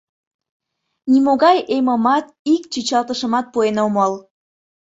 [1.11, 4.13] Нимогай эмымат, ик чӱчалтышымат пуэн омыл.